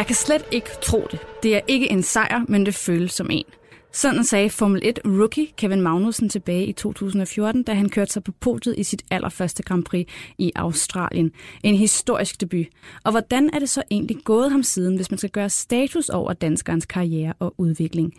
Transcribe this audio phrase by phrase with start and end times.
[0.00, 1.20] Jeg kan slet ikke tro det.
[1.42, 3.44] Det er ikke en sejr, men det føles som en.
[3.92, 8.32] Sådan sagde Formel 1 rookie Kevin Magnussen tilbage i 2014, da han kørte sig på
[8.40, 10.08] podiet i sit allerførste Grand Prix
[10.38, 11.32] i Australien.
[11.62, 12.66] En historisk debut.
[13.04, 16.32] Og hvordan er det så egentlig gået ham siden, hvis man skal gøre status over
[16.32, 18.14] danskerens karriere og udvikling?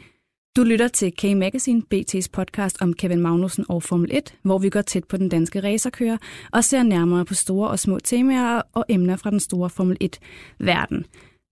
[0.56, 4.82] Du lytter til K-Magazine, BT's podcast om Kevin Magnussen og Formel 1, hvor vi går
[4.82, 6.18] tæt på den danske racerkører
[6.52, 11.06] og ser nærmere på store og små temaer og emner fra den store Formel 1-verden.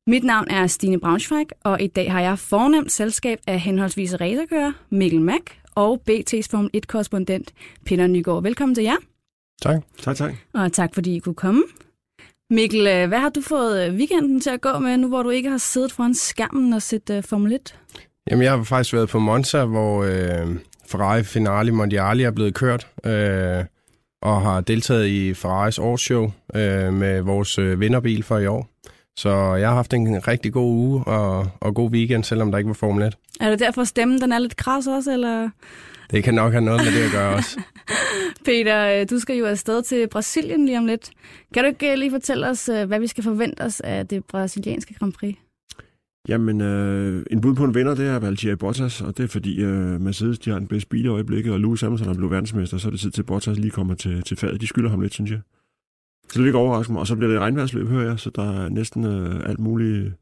[0.10, 4.72] Mit navn er Stine Braunschweig, og i dag har jeg fornemt selskab af henholdsvis racerkører
[4.90, 7.54] Mikkel Mack og BT's Formel 1-korrespondent
[7.86, 8.44] Peter Nygaard.
[8.44, 8.96] Velkommen til jer.
[9.62, 9.82] Tak.
[10.02, 10.34] Tak, tak.
[10.54, 11.64] Og tak fordi I kunne komme.
[12.50, 15.30] Mikkel, øh, hvad har du fået øh, weekenden til at gå med, nu hvor du
[15.30, 17.80] ikke har siddet foran skærmen og set uh, Formel 1?
[18.32, 20.56] Jamen, jeg har faktisk været på Monza, hvor øh,
[20.88, 23.66] Ferrari Finale Mondiali er blevet kørt, øh,
[24.22, 28.70] og har deltaget i Ferraris årsshow øh, med vores øh, vinderbil for i år.
[29.20, 32.68] Så jeg har haft en rigtig god uge og, og god weekend, selvom der ikke
[32.68, 33.18] var Formel 1.
[33.40, 35.50] Er det derfor stemmen den er lidt kras også, eller?
[36.12, 37.60] Det kan nok have noget med det at gøre også.
[38.46, 41.12] Peter, øh, du skal jo afsted til Brasilien lige om lidt.
[41.54, 44.26] Kan du ikke øh, lige fortælle os, øh, hvad vi skal forvente os af det
[44.26, 45.36] brasilianske Grand Prix?
[46.28, 49.62] Jamen, øh, en bud på en vinder, det er Valtteri Bottas, og det er fordi
[49.62, 52.78] øh, Mercedes de har den bedste bil i øjeblikket, og Lewis Hamilton er blevet verdensmester,
[52.78, 54.62] så er det tid til, at Bottas lige kommer til, til fadet.
[54.62, 55.40] De skylder ham lidt, synes jeg.
[56.30, 57.00] Så det vil ikke overraske mig.
[57.00, 60.14] Og så bliver det regnværsløb, hører jeg, så der er næsten øh, alt muligt,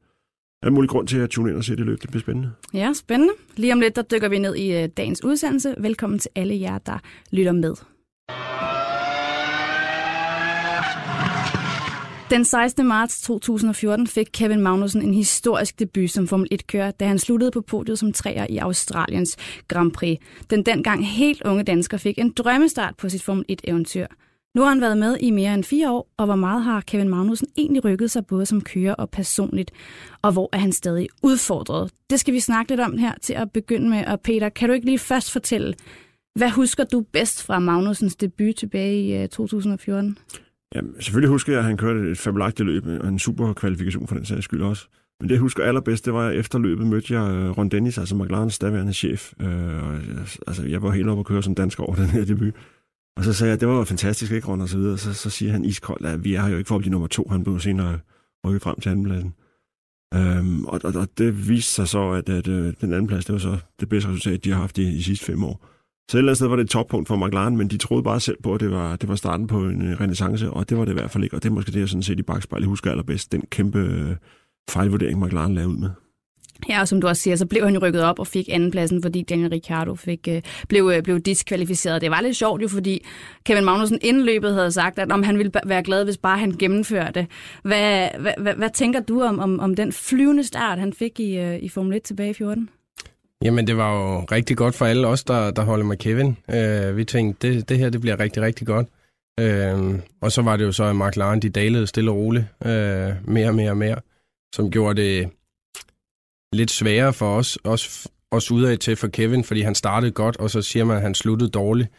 [0.64, 2.02] alt muligt grund til at tune ind og se det løb.
[2.02, 2.52] Det bliver spændende.
[2.73, 3.33] Ja, spændende.
[3.55, 5.75] Lige om lidt, der dykker vi ned i øh, dagens udsendelse.
[5.77, 6.99] Velkommen til alle jer, der
[7.31, 7.73] lytter med.
[12.30, 12.87] Den 16.
[12.87, 17.61] marts 2014 fik Kevin Magnussen en historisk debut som Formel 1-kører, da han sluttede på
[17.61, 19.37] podiet som træer i Australiens
[19.67, 20.17] Grand Prix.
[20.49, 24.05] Den dengang helt unge dansker fik en drømmestart på sit Formel 1-eventyr.
[24.57, 27.09] Nu har han været med i mere end fire år, og hvor meget har Kevin
[27.09, 29.71] Magnussen egentlig rykket sig både som kører og personligt,
[30.21, 31.91] og hvor er han stadig udfordret?
[32.09, 34.73] Det skal vi snakke lidt om her til at begynde med, og Peter, kan du
[34.75, 35.73] ikke lige først fortælle,
[36.35, 40.17] hvad husker du bedst fra Magnussens debut tilbage i øh, 2014?
[40.75, 44.15] Jamen, selvfølgelig husker jeg, at han kørte et fabelagtigt løb, og en super kvalifikation for
[44.15, 44.87] den sags skyld også.
[45.19, 47.97] Men det, jeg husker allerbedst, det var, at efter løbet mødte jeg øh, Ron Dennis,
[47.97, 49.33] altså McLaren's daværende chef.
[49.41, 49.93] Øh, og,
[50.47, 52.53] altså, jeg var helt oppe at køre som dansker over den her debut.
[53.17, 54.98] Og så sagde jeg, det var fantastisk, ikke, Ron, og så videre.
[54.98, 57.08] Så, så siger han iskoldt, at vi er her jo ikke for at blive nummer
[57.08, 57.28] to.
[57.30, 58.00] Han blev senere
[58.45, 59.33] rykket frem til andenpladsen.
[60.14, 63.33] Øhm, og, og, og, det viste sig så, at, at, at den anden plads, det
[63.33, 65.66] var så det bedste resultat, de har haft i de sidste fem år.
[66.11, 68.20] Så et eller andet sted var det et toppunkt for McLaren, men de troede bare
[68.20, 70.86] selv på, at det var, det var starten på en øh, renaissance, og det var
[70.86, 71.36] det i hvert fald ikke.
[71.36, 74.16] Og det er måske det, jeg sådan set i bagspejlet husker allerbedst, den kæmpe øh,
[74.70, 75.89] fejlvurdering, McLaren lavede ud med.
[76.69, 79.01] Ja, og som du også siger, så blev han jo rykket op og fik andenpladsen,
[79.01, 82.01] fordi Daniel Ricciardo fik, øh, blev, øh, blev diskvalificeret.
[82.01, 83.05] Det var lidt sjovt jo, fordi
[83.45, 87.27] Kevin Magnussen indløbet havde sagt, at om han ville være glad, hvis bare han gennemførte.
[87.63, 91.37] Hvad, hvad, hvad, hvad tænker du om, om, om den flyvende start, han fik i,
[91.37, 92.69] øh, i Formel 1 tilbage i 14?
[93.41, 96.37] Jamen, det var jo rigtig godt for alle os, der, der holder med Kevin.
[96.53, 98.87] Øh, vi tænkte, det, det her det bliver rigtig, rigtig godt.
[99.39, 103.11] Øh, og så var det jo så, at McLaren de dalede stille og roligt øh,
[103.23, 103.95] mere og mere og mere,
[104.55, 105.29] som gjorde det
[106.53, 110.49] lidt sværere for os, også, også udad til for Kevin, fordi han startede godt, og
[110.49, 111.89] så siger man, at han sluttede dårligt.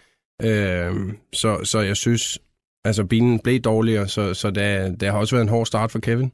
[0.43, 0.95] Øh,
[1.33, 2.39] så, så jeg synes,
[2.85, 5.99] altså bilen blev dårligere, så, så det, det har også været en hård start for
[5.99, 6.33] Kevin.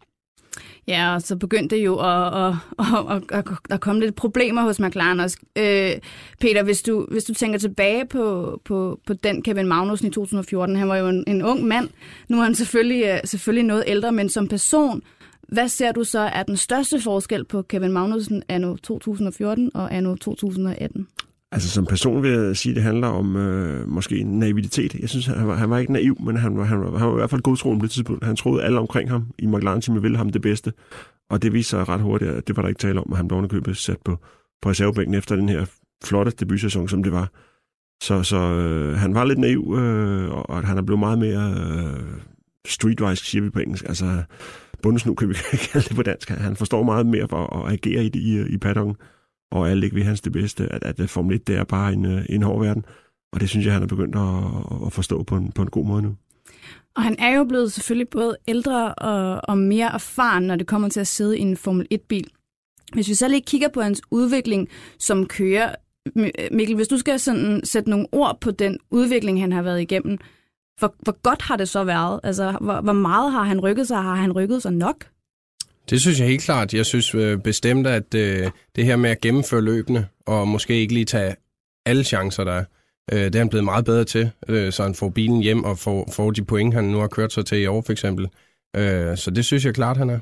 [0.88, 2.54] Ja, og så begyndte det jo at, at,
[3.10, 5.38] at, at, at, komme lidt problemer hos McLaren også.
[5.58, 5.92] Øh,
[6.40, 10.76] Peter, hvis du, hvis du tænker tilbage på, på, på den Kevin Magnussen i 2014,
[10.76, 11.88] han var jo en, en ung mand.
[12.28, 15.02] Nu er han selvfølgelig, øh, selvfølgelig noget ældre, men som person,
[15.48, 20.14] hvad ser du så er den største forskel på Kevin Magnussen anno 2014 og anno
[20.14, 21.06] 2018?
[21.52, 24.94] Altså som person vil jeg sige, at det handler om øh, måske naivitet.
[24.94, 27.14] Jeg synes, han var, han var ikke naiv, men han var, han var, han var
[27.14, 28.24] i hvert fald godtroende på det tidspunkt.
[28.24, 30.72] Han troede alle omkring ham i McLaren-teamet ville ham det bedste.
[31.30, 33.28] Og det viste sig ret hurtigt, at det var der ikke tale om, at han
[33.28, 34.16] blev underkøbet sat på,
[34.62, 35.66] på reservebænken efter den her
[36.04, 37.30] flotte debutsæson, som det var.
[38.02, 42.02] Så, så øh, han var lidt naiv, øh, og han er blevet meget mere øh,
[42.66, 43.84] streetwise, siger vi på engelsk.
[43.88, 44.22] Altså
[44.84, 45.34] bundesnu kan vi
[45.72, 46.28] kalde det på dansk.
[46.28, 48.96] Han forstår meget mere for at agere i, i, i paddocken
[49.52, 52.04] og alle ligger ved hans det bedste, at, at Formel 1 det er bare en,
[52.04, 52.84] øh, en hård verden.
[53.32, 55.86] Og det synes jeg, han er begyndt at, at forstå på en, på en god
[55.86, 56.14] måde nu.
[56.96, 60.88] Og han er jo blevet selvfølgelig både ældre og, og mere erfaren, når det kommer
[60.88, 62.30] til at sidde i en Formel 1-bil.
[62.92, 65.74] Hvis vi så lige kigger på hans udvikling som kører,
[66.50, 70.18] Mikkel, hvis du skal sådan sætte nogle ord på den udvikling, han har været igennem,
[70.78, 72.20] hvor, hvor godt har det så været?
[72.22, 73.96] Altså, hvor, hvor meget har han rykket sig?
[73.96, 75.06] Har han rykket sig nok?
[75.90, 76.74] Det synes jeg helt klart.
[76.74, 80.94] Jeg synes øh, bestemt, at øh, det her med at gennemføre løbende, og måske ikke
[80.94, 81.36] lige tage
[81.86, 82.64] alle chancer, der er,
[83.12, 85.78] øh, det er han blevet meget bedre til, øh, så han får bilen hjem og
[85.78, 88.28] får, får de point, han nu har kørt sig til i år for eksempel.
[88.76, 90.18] Øh, så det synes jeg klart, han er.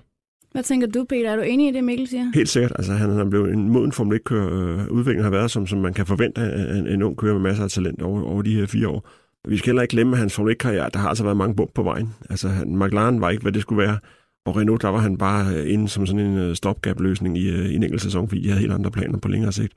[0.52, 1.30] Hvad tænker du, Peter?
[1.30, 2.32] Er du enig i det, Mikkel siger?
[2.34, 2.72] Helt sikkert.
[2.76, 4.78] Altså, han er blevet en moden Formel 1-kører.
[4.80, 6.40] Øh, udviklingen har været, som, som man kan forvente
[6.78, 9.08] en, en ung kører med masser af talent over, over de her fire år.
[9.48, 11.82] Vi skal heller ikke glemme, hans Formel 1-karriere, der har altså været mange bump på
[11.82, 12.14] vejen.
[12.30, 13.98] Altså, han, McLaren var ikke, hvad det skulle være.
[14.46, 17.66] Og Renault, der var han bare øh, inde som sådan en øh, stopgap-løsning i, øh,
[17.66, 19.72] i en enkelt sæson, fordi de havde helt andre planer på længere sigt.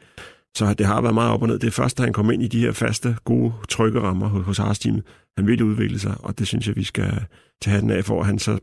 [0.57, 1.59] Så det har været meget op og ned.
[1.59, 4.57] Det er først, da han kom ind i de her faste, gode trykkerammer hos, hos
[4.57, 5.03] Haas-teamet,
[5.37, 7.25] han ville udvikle sig, og det synes jeg, vi skal
[7.61, 8.59] tage den af, for at han så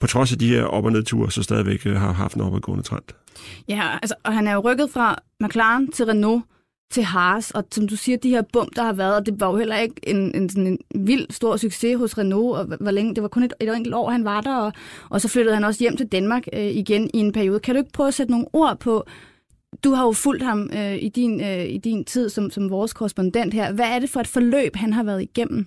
[0.00, 3.02] på trods af de her op- og nedture, så stadigvæk har haft en opadgående trend.
[3.68, 6.44] Ja, altså, og han er jo rykket fra McLaren til Renault,
[6.94, 9.50] til Haas, og som du siger, de her bum, der har været, og det var
[9.50, 13.14] jo heller ikke en, en, sådan en vild stor succes hos Renault, og hvor længe,
[13.14, 14.72] det var kun et, et enkelt år, han var der, og,
[15.10, 17.60] og så flyttede han også hjem til Danmark øh, igen i en periode.
[17.60, 19.04] Kan du ikke prøve at sætte nogle ord på,
[19.84, 22.92] du har jo fulgt ham øh, i, din, øh, i din tid som, som vores
[22.92, 23.72] korrespondent her.
[23.72, 25.66] Hvad er det for et forløb, han har været igennem?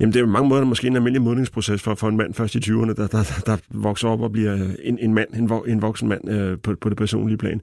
[0.00, 2.54] Jamen, det er jo mange måder måske en almindelig modningsproces for, for en mand først
[2.54, 5.82] i 20'erne, der, der, der, vokser op og bliver øh, en, en mand, en, en
[5.82, 7.60] voksen mand øh, på, på det personlige plan.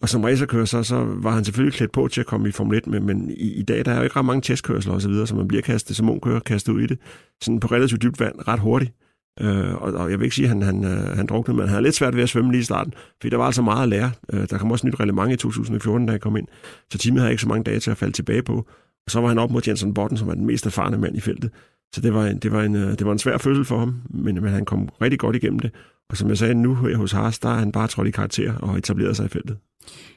[0.00, 2.78] Og som racerkører, så, så var han selvfølgelig klædt på til at komme i Formel
[2.78, 5.34] 1, men, men i, i dag der er jo ikke ret mange testkørsler osv., så
[5.36, 6.98] man bliver kastet som ung kører, kastet ud i det,
[7.42, 8.92] sådan på relativt dybt vand ret hurtigt.
[9.40, 11.68] Øh, og, og jeg vil ikke sige, at han, han, øh, han druknede, men han
[11.68, 13.88] havde lidt svært ved at svømme lige i starten, fordi der var altså meget at
[13.88, 14.10] lære.
[14.32, 16.46] Øh, der kom også nyt reglement i 2014, da han kom ind,
[16.92, 18.66] så teamet havde ikke så mange dage til at falde tilbage på.
[19.06, 21.20] Og så var han op mod Jensen Botten, som var den mest erfarne mand i
[21.20, 21.50] feltet.
[21.94, 24.02] Så det var en, det var en, øh, det var en svær fødsel for ham,
[24.10, 25.70] men, men han kom rigtig godt igennem det.
[26.10, 28.78] Og som jeg sagde, nu hos Haas, der er han bare trådt i karakter og
[28.78, 29.56] etableret sig i feltet.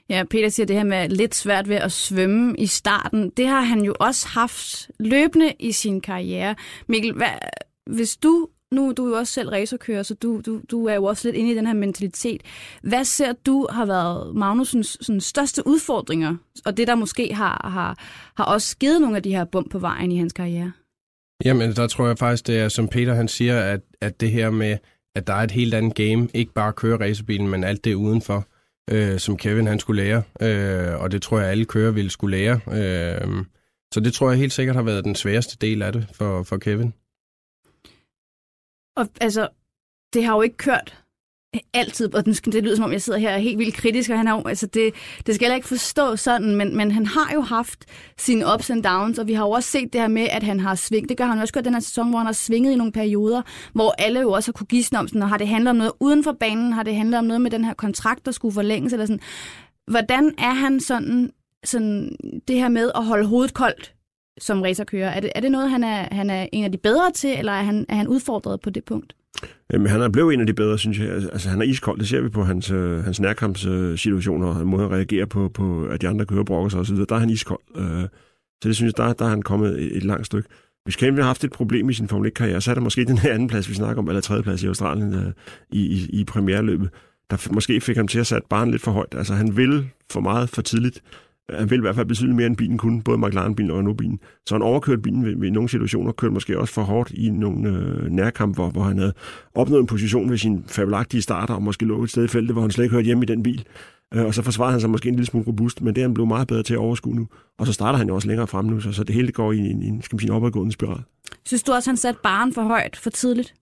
[0.10, 3.30] Ja, Peter siger det her med lidt svært ved at svømme i starten.
[3.38, 6.56] Det har han jo også haft løbende i sin karriere.
[6.88, 7.30] Mikkel, hvad,
[7.86, 11.04] hvis du nu du er jo også selv racerkører, så du, du, du er jo
[11.04, 12.42] også lidt inde i den her mentalitet.
[12.82, 16.36] Hvad ser du har været Magnusens sådan, største udfordringer,
[16.66, 17.98] og det der måske har, har,
[18.38, 20.72] har også givet nogle af de her bump på vejen i hans karriere?
[21.46, 24.50] Jamen, der tror jeg faktisk, det er, som Peter han siger, at, at det her
[24.50, 24.78] med,
[25.16, 27.94] at der er et helt andet game, ikke bare at køre racerbilen, men alt det
[27.94, 28.48] udenfor,
[28.92, 32.38] øh, som Kevin han skulle lære, øh, og det tror jeg, alle kører ville skulle
[32.38, 32.60] lære.
[32.68, 33.46] Øh,
[33.94, 36.58] så det tror jeg helt sikkert har været den sværeste del af det for, for
[36.58, 36.94] Kevin.
[38.98, 39.48] Og altså,
[40.14, 41.04] det har jo ikke kørt
[41.74, 44.44] altid, og det lyder som om, jeg sidder her helt vildt kritisk, og han har
[44.44, 44.94] altså det,
[45.26, 47.86] det skal jeg ikke forstå sådan, men, men han har jo haft
[48.18, 50.60] sine ups and downs, og vi har jo også set det her med, at han
[50.60, 52.76] har svinget, det gør han også godt den her sæson, hvor han har svinget i
[52.76, 53.42] nogle perioder,
[53.74, 55.94] hvor alle jo også har kunne gisne om sådan, og har det handlet om noget
[56.00, 58.94] uden for banen, har det handlet om noget med den her kontrakt, der skulle forlænges,
[58.94, 59.22] eller sådan.
[59.92, 61.32] Hvordan er han sådan,
[61.66, 62.16] sådan
[62.48, 63.94] det her med at holde hovedet koldt
[64.40, 65.10] som racerkører?
[65.10, 67.52] Er det, er det noget, han er, han er en af de bedre til, eller
[67.52, 69.16] er han, er han udfordret på det punkt?
[69.74, 71.10] Jamen, han er blevet en af de bedre, synes jeg.
[71.10, 74.86] Altså, altså han er iskold, det ser vi på hans, øh, hans nærkampssituationer, og måden
[74.86, 76.96] at reagere på, på, at de andre kører brokker sig osv.
[76.96, 77.60] Der er han iskold.
[77.78, 78.04] Øh,
[78.64, 80.50] så det synes jeg, der, der er han kommet et, et langt stykke.
[80.84, 83.18] Hvis Kevin har haft et problem i sin Formel 1-karriere, så er der måske den
[83.18, 85.32] her anden plads, vi snakker om, eller tredje plads i Australien øh,
[85.70, 86.90] i, i, i premierløbet,
[87.30, 89.16] der måske fik ham til at sætte barn lidt for højt.
[89.18, 91.02] Altså, han vil for meget for tidligt
[91.50, 94.20] han vil i hvert fald betydeligt mere, end bilen kunne, både McLaren-bilen og Renault-bilen.
[94.46, 97.70] Så han overkørte bilen ved, ved nogle situationer, kørte måske også for hårdt i nogle
[97.70, 99.14] øh, nærkamp, hvor, hvor han havde
[99.56, 102.62] opnået en position ved sin fabelagtige starter, og måske lå et sted i feltet, hvor
[102.62, 103.66] han slet ikke hørte hjemme i den bil.
[104.14, 106.14] Øh, og så forsvarede han sig måske en lille smule robust, men det er han
[106.14, 107.28] blevet meget bedre til at overskue nu.
[107.60, 109.58] Og så starter han jo også længere frem nu, så, så det hele går i
[109.58, 111.02] en, en, skal man sige, en opadgående spiral.
[111.46, 113.54] Synes du også, han satte baren for højt, for tidligt?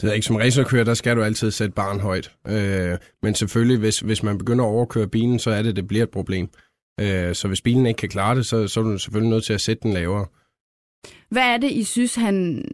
[0.00, 2.32] Det er ikke som racerkører, der skal du altid sætte barn højt.
[2.48, 6.02] Øh, men selvfølgelig, hvis, hvis man begynder at overkøre bilen, så er det, det bliver
[6.02, 6.48] et problem.
[7.00, 9.52] Øh, så hvis bilen ikke kan klare det, så, så er du selvfølgelig nødt til
[9.52, 10.26] at sætte den lavere.
[11.28, 12.64] Hvad er det, I synes, han...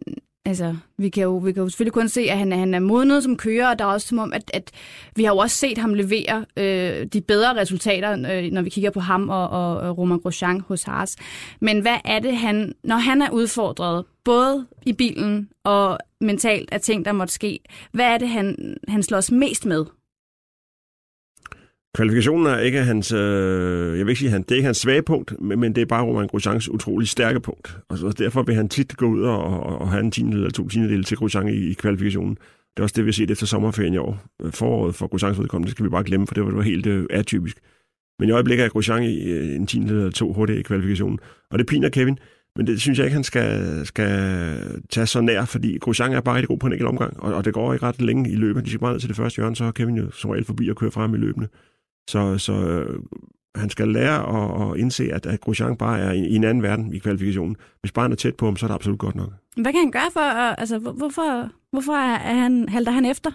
[0.45, 3.23] Altså, vi kan jo, vi kan jo selvfølgelig kun se, at han, han er modnet
[3.23, 4.71] som kører, og der er også som om, at, at
[5.15, 8.91] vi har jo også set ham levere øh, de bedre resultater, øh, når vi kigger
[8.91, 11.15] på ham og, og Roman Grosjean hos Haas.
[11.61, 16.81] Men hvad er det, han, når han er udfordret, både i bilen og mentalt af
[16.81, 17.59] ting, der måtte ske,
[17.91, 19.85] hvad er det, han, han slås mest med?
[21.99, 25.01] Kvalifikationen er ikke hans, øh, jeg vil ikke sige, han, det er ikke hans svage
[25.01, 27.77] punkt, men, men det er bare Roman Grosjeans utrolig stærke punkt.
[27.89, 30.49] Og, så, derfor vil han tit gå ud og, og, og have en tiende eller
[30.49, 32.35] to tiendedel til Grosjean i, i kvalifikationen.
[32.35, 34.23] Det er også det, vi har set efter sommerferien i år.
[34.49, 36.85] Foråret for Grosjeans vedkommende, det skal vi bare glemme, for det var, det var helt
[36.85, 37.57] øh, atypisk.
[38.19, 41.19] Men i øjeblikket er Grosjean i øh, en tiendedel eller to hurtigt i kvalifikationen.
[41.51, 42.19] Og det piner Kevin.
[42.55, 46.35] Men det synes jeg ikke, han skal, skal tage så nær, fordi Grosjean er bare
[46.35, 48.65] rigtig god på en enkelt omgang, og, og det går ikke ret længe i løbet.
[48.65, 50.69] De skal bare ned til det første hjørne, så har Kevin jo som regel forbi
[50.69, 51.47] og kører frem i løbende.
[52.09, 52.99] Så, så øh,
[53.55, 56.63] han skal lære at, at indse, at, at Grosjean bare er i, i en anden
[56.63, 57.55] verden i kvalifikationen.
[57.81, 59.29] Hvis bare han er tæt på ham, så er det absolut godt nok.
[59.55, 60.19] Hvad kan han gøre for,
[60.61, 63.31] altså, hvorfor, hvorfor er han, halter han efter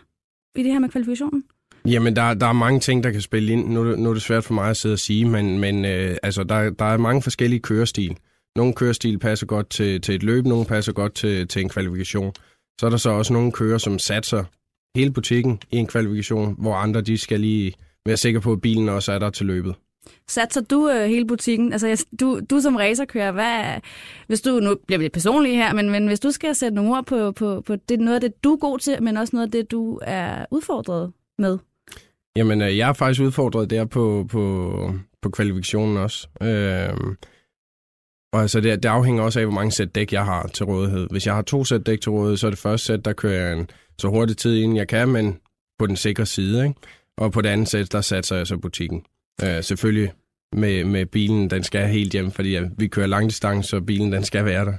[0.56, 1.44] i det her med kvalifikationen?
[1.86, 3.68] Jamen, der, der er mange ting, der kan spille ind.
[3.68, 6.44] Nu, nu er det svært for mig at sidde og sige, men, men øh, altså,
[6.44, 8.16] der, der er mange forskellige kørestil.
[8.56, 12.32] Nogle kørestil passer godt til, til et løb, nogle passer godt til, til en kvalifikation.
[12.80, 14.44] Så er der så også nogle kører, som satser
[14.96, 17.74] hele butikken i en kvalifikation, hvor andre de skal lige
[18.06, 19.74] være sikre på, at bilen også er der til løbet.
[20.28, 21.72] Satser du øh, hele butikken?
[21.72, 23.80] Altså, du, du som racerkører, hvad,
[24.26, 27.06] hvis du, nu bliver lidt personlig her, men, men hvis du skal sætte nogle ord
[27.06, 29.52] på, på, på det, noget af det, du er god til, men også noget af
[29.52, 31.58] det, du er udfordret med?
[32.36, 36.28] Jamen, øh, jeg er faktisk udfordret der på, på, på kvalifikationen også.
[36.42, 37.16] Øh,
[38.32, 41.06] og altså, det, det afhænger også af, hvor mange sæt dæk jeg har til rådighed.
[41.10, 43.46] Hvis jeg har to sæt dæk til rådighed, så er det første sæt, der kører
[43.46, 45.38] jeg en så hurtig tid, inden jeg kan, men
[45.78, 46.66] på den sikre side.
[46.66, 46.80] Ikke?
[47.18, 49.04] Og på det andet sæt, der satser jeg så butikken.
[49.44, 50.12] Øh, selvfølgelig
[50.52, 54.24] med, med bilen, den skal helt hjem, fordi ja, vi kører langdistance, så bilen den
[54.24, 54.74] skal være der.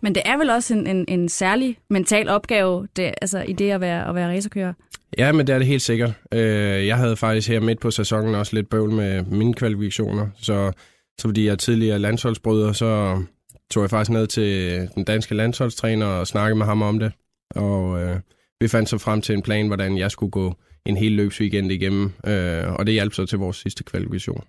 [0.00, 3.70] Men det er vel også en, en, en særlig mental opgave, det, altså i det
[3.70, 4.72] at være, at være racerkører?
[5.18, 6.12] Ja, men det er det helt sikkert.
[6.32, 10.72] Øh, jeg havde faktisk her midt på sæsonen også lidt bøvl med mine kvalifikationer, så,
[11.20, 13.22] så fordi jeg er tidligere landsholdsbryder, så
[13.70, 17.12] tog jeg faktisk ned til den danske landsholdstræner og snakkede med ham om det.
[17.54, 18.20] Og øh,
[18.60, 20.54] vi fandt så frem til en plan, hvordan jeg skulle gå
[20.86, 24.44] en hel løbsweekend igennem, øh, og det hjalp så til vores sidste kvalifikation.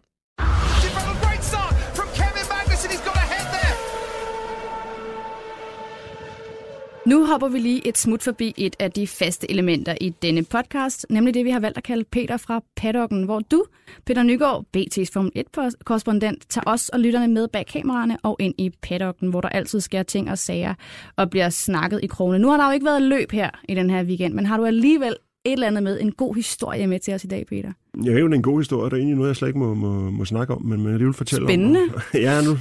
[7.05, 11.05] Nu hopper vi lige et smut forbi et af de faste elementer i denne podcast,
[11.09, 13.65] nemlig det, vi har valgt at kalde Peter fra paddocken, hvor du,
[14.05, 18.71] Peter Nygaard, BT's Formel 1-korrespondent, tager os og lytterne med bag kameraerne og ind i
[18.81, 20.73] paddocken, hvor der altid sker ting og sager
[21.15, 22.39] og bliver snakket i krone.
[22.39, 24.65] Nu har der jo ikke været løb her i den her weekend, men har du
[24.65, 25.15] alligevel
[25.45, 27.71] et eller andet med, en god historie med til os i dag, Peter?
[28.03, 30.09] Jeg er jo en god historie, der er egentlig noget, jeg slet ikke må, må,
[30.09, 31.79] må snakke om, men, men det vil fortælle Spændende.
[31.79, 32.01] om.
[32.01, 32.31] Spændende.
[32.31, 32.57] ja, nu,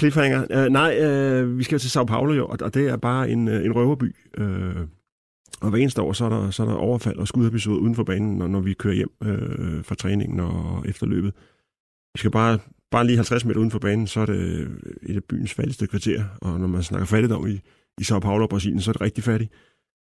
[0.00, 0.66] Cliffhanger.
[0.66, 3.54] Uh, nej, uh, vi skal til Sao Paulo jo, og det er bare en, uh,
[3.54, 4.16] en røverby.
[4.38, 4.86] Uh,
[5.60, 8.04] og hver eneste år, så er der, så er der overfald og skudepisode uden for
[8.04, 11.34] banen, når, når vi kører hjem uh, fra træningen og efter løbet.
[12.14, 12.58] Vi skal bare,
[12.90, 14.68] bare lige 50 meter uden for banen, så er det
[15.02, 16.24] et af byens fattigste kvarter.
[16.40, 17.60] Og når man snakker fattigdom i,
[18.00, 19.52] i Sao Paulo og Brasilien, så er det rigtig fattigt.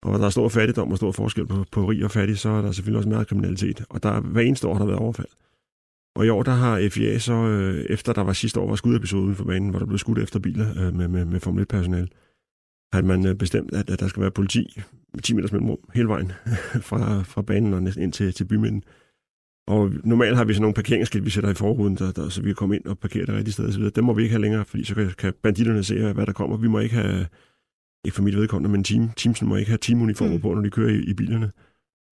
[0.03, 2.49] Og når der er stor fattigdom og stor forskel på, på rig og fattig, så
[2.49, 3.83] er der selvfølgelig også meget kriminalitet.
[3.89, 5.27] Og der, hver eneste år har der været overfald.
[6.15, 9.23] Og i år, der har FIA så, øh, efter der var sidste år var skudepisode
[9.23, 12.07] uden for banen, hvor der blev skudt efter biler øh, med, med, med Formel 1-personale,
[12.93, 14.81] har man øh, bestemt, at, at der skal være politi
[15.13, 16.31] med 10 meters mellemrum hele vejen
[16.89, 18.83] fra, fra banen og næsten ind til, til bymidten.
[19.67, 22.49] Og normalt har vi sådan nogle parkeringsskilt, vi sætter i forruden, der, der, så vi
[22.49, 23.89] kan komme ind og parkere det rigtige sted osv.
[23.95, 26.57] Dem må vi ikke have længere, fordi så kan, kan banditterne se, hvad der kommer.
[26.57, 27.27] Vi må ikke have,
[28.07, 30.41] ikke for mit vedkommende, men team, teamsen må ikke have teamuniformer mm.
[30.41, 31.51] på, når de kører i, i bilerne.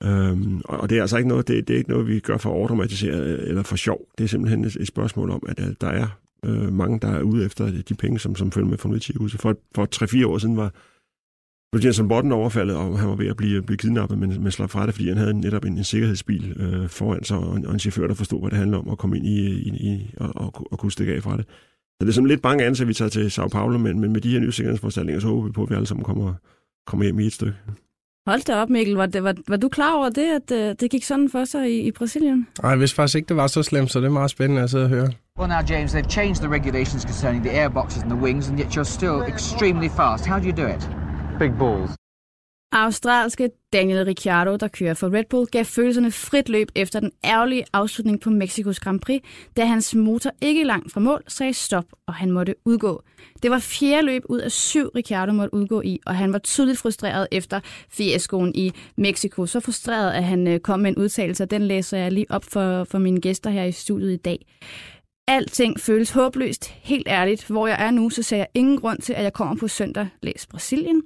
[0.03, 2.49] Øhm, og det er altså ikke noget, det, det er ikke noget, vi gør for
[2.49, 3.99] at overdramatisere eller for sjov.
[4.17, 6.07] Det er simpelthen et, et spørgsmål om, at, at der er
[6.45, 9.55] øh, mange, der er ude efter de penge, som, som følger med Formel 1 For,
[9.75, 9.87] for
[10.23, 10.73] 3-4 år siden var
[11.91, 14.85] som Botten overfaldet, og han var ved at blive, blive kidnappet, men, men slap fra
[14.85, 17.79] det, fordi han havde netop en, en sikkerhedsbil øh, foran sig, og en, og en
[17.79, 20.71] chauffør, der forstod, hvad det handler om, at komme ind i, i, i og, og,
[20.71, 21.45] og kunne stikke af fra det.
[21.99, 24.13] Så det er sådan lidt bange ansatte, at vi tager til Sao Paulo, men, men
[24.13, 26.33] med de her nye sikkerhedsforanstaltninger, så håber vi på, at vi alle sammen kommer,
[26.87, 27.55] kommer hjem i et stykke.
[28.27, 28.95] Hold da op, Mikkel.
[28.95, 31.71] Var, det, var, var du klar over det, at uh, det gik sådan for sig
[31.71, 32.47] i, i Brasilien?
[32.61, 34.69] Nej, jeg vidste faktisk ikke, det var så slemt, så det er meget spændende at
[34.69, 35.09] sidde og høre.
[35.39, 38.77] Well now, James, they've changed the regulations concerning the airboxes and the wings, and yet
[38.77, 40.25] you're still extremely fast.
[40.25, 40.89] How do you do it?
[41.39, 41.91] Big balls.
[42.71, 47.65] Australske Daniel Ricciardo, der kører for Red Bull, gav følelserne frit løb efter den ærgerlige
[47.73, 49.21] afslutning på Mexikos Grand Prix,
[49.57, 53.03] da hans motor ikke langt fra mål sagde stop, og han måtte udgå.
[53.43, 56.79] Det var fjerde løb ud af syv, Ricciardo måtte udgå i, og han var tydeligt
[56.79, 59.45] frustreret efter fiaskoen i Mexico.
[59.45, 62.43] Så frustreret, at han øh, kom med en udtalelse, og den læser jeg lige op
[62.43, 64.45] for, for mine gæster her i studiet i dag.
[65.27, 67.47] Alting føles håbløst, helt ærligt.
[67.47, 70.07] Hvor jeg er nu, så ser jeg ingen grund til, at jeg kommer på søndag.
[70.21, 71.03] Læs Brasilien.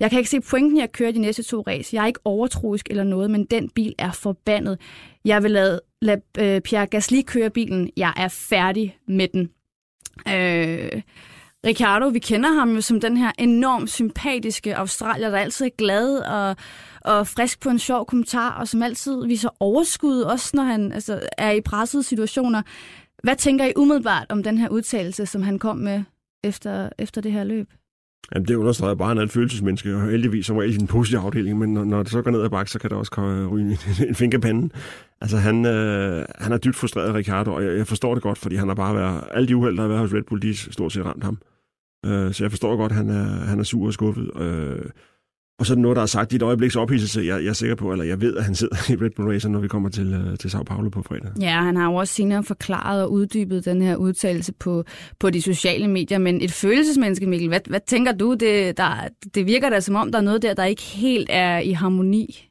[0.00, 1.96] Jeg kan ikke se pointen, jeg kører de næste to race.
[1.96, 4.80] Jeg er ikke overtroisk eller noget, men den bil er forbandet.
[5.24, 7.90] Jeg vil lade, lade øh, Pierre Gasly køre bilen.
[7.96, 9.50] Jeg er færdig med den.
[10.28, 11.02] Øh,
[11.66, 16.18] Ricardo, vi kender ham jo som den her enormt sympatiske australier, der altid er glad
[16.18, 16.56] og,
[17.00, 21.20] og frisk på en sjov kommentar, og som altid viser overskud, også når han altså,
[21.38, 22.62] er i pressede situationer.
[23.22, 26.02] Hvad tænker I umiddelbart om den her udtalelse, som han kom med
[26.44, 27.68] efter, efter det her løb?
[28.34, 30.86] Jamen, det understreger bare, at han er en følelsesmenneske, og heldigvis som regel i den
[30.86, 33.10] positive afdeling, men når, når det så går ned ad bakke, så kan der også
[33.10, 34.74] komme øh, ryge en, en fingerpande.
[35.20, 38.56] Altså, han, øh, han er dybt frustreret, Ricardo, og jeg, jeg forstår det godt, fordi
[38.56, 40.92] han har bare været, alle de uheld, der har været hos Red Bull, de stort
[40.92, 41.38] set ramt ham.
[42.06, 44.30] Øh, så jeg forstår godt, at han er, han er sur og skuffet.
[44.40, 44.84] Øh,
[45.58, 47.52] og så er det noget, der er sagt i et øjebliks ophidselse, jeg, jeg er
[47.52, 49.88] sikker på, eller jeg ved, at han sidder i Red Bull Racer, når vi kommer
[49.88, 51.30] til, øh, til Sao Paulo på fredag.
[51.40, 54.84] Ja, han har jo også senere forklaret og uddybet den her udtalelse på,
[55.20, 58.34] på de sociale medier, men et følelsesmenneske, Mikkel, hvad, hvad tænker du?
[58.34, 61.58] Det, der, det virker da som om, der er noget der, der ikke helt er
[61.58, 62.48] i harmoni.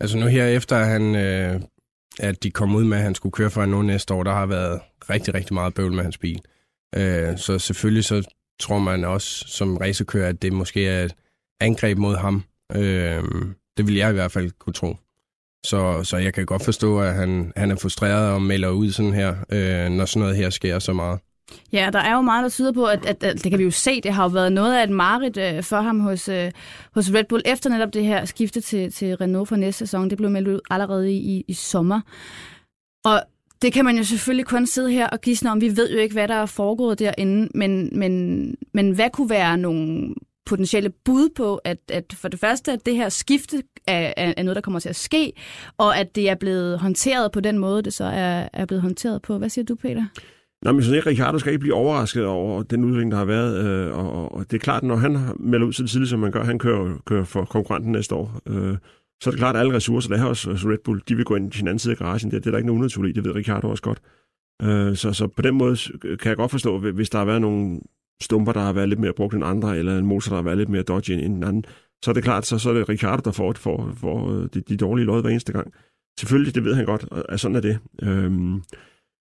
[0.00, 1.60] Altså nu her efter, at, han, øh,
[2.18, 4.46] at de kom ud med, at han skulle køre for nu næste år, der har
[4.46, 6.40] været rigtig, rigtig meget bøvl med hans bil.
[6.96, 8.28] Øh, så selvfølgelig så
[8.60, 11.14] tror man også som racerkører, at det måske er et
[11.60, 12.42] angreb mod ham.
[12.76, 13.22] Øh,
[13.76, 14.96] det vil jeg i hvert fald kunne tro.
[15.66, 19.12] Så, så jeg kan godt forstå, at han, han er frustreret og melder ud sådan
[19.12, 21.20] her, øh, når sådan noget her sker så meget.
[21.72, 23.70] Ja, der er jo meget, der tyder på, at, at, at det kan vi jo
[23.70, 26.50] se, det har jo været noget af et mareridt øh, for ham hos, øh,
[26.94, 30.10] hos Red Bull, efter netop det her skifte til, til Renault for næste sæson.
[30.10, 32.00] Det blev meldt ud allerede i, i sommer.
[33.04, 33.22] Og
[33.62, 35.60] det kan man jo selvfølgelig kun sidde her og gisne om.
[35.60, 39.56] Vi ved jo ikke, hvad der er foregået derinde, men, men, men hvad kunne være
[39.58, 40.14] nogle
[40.46, 44.42] potentielle bud på, at, at for det første, at det her skifte er, er, er
[44.42, 45.32] noget, der kommer til at ske,
[45.78, 49.22] og at det er blevet håndteret på den måde, det så er, er blevet håndteret
[49.22, 49.38] på.
[49.38, 50.04] Hvad siger du, Peter?
[50.62, 53.66] Nå, men så ikke, Ricardo skal ikke blive overrasket over den udvikling, der har været.
[53.66, 56.44] Øh, og, og det er klart, når han melder ud så tidligt, som man gør,
[56.44, 58.76] han kører, kører for konkurrenten næste år, øh,
[59.22, 61.34] så er det klart, at alle ressourcer, der har også Red Bull, de vil gå
[61.34, 62.30] ind i sin anden side af garagen.
[62.30, 64.00] Det, det er der ikke nogen unaturligt, det ved Ricardo også godt.
[64.62, 67.80] Øh, så, så på den måde kan jeg godt forstå, hvis der har været nogle
[68.22, 70.58] stumper, der har været lidt mere brugt end andre, eller en motor, der har været
[70.58, 71.64] lidt mere dodgy end den anden,
[72.04, 74.60] så er det klart, så, så er det Ricardo, der får, får, får øh, de,
[74.60, 75.72] de dårlige lod hver eneste gang.
[76.20, 77.78] Selvfølgelig, det ved han godt, at sådan er det.
[78.02, 78.62] Øhm,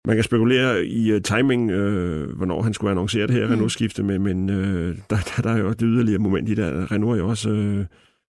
[0.07, 3.51] man kan spekulere i uh, timing, uh, hvornår han skulle annoncere det her mm.
[3.51, 6.91] Renault-skifte, men, men uh, der, der, der er jo det yderligere moment i det.
[6.91, 7.85] Renault er jo også uh,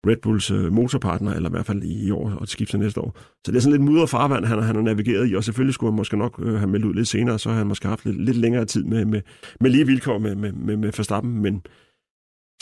[0.07, 3.19] Red Bulls øh, motorpartner, eller i hvert fald i år, og skifter næste år.
[3.45, 5.93] Så det er sådan lidt mudret farvand, han, han har navigeret i, og selvfølgelig skulle
[5.93, 8.25] han måske nok øh, have meldt ud lidt senere, så har han måske haft lidt,
[8.25, 9.21] lidt længere tid med, med,
[9.61, 11.63] med lige vilkår med, med, med, med Verstappen, men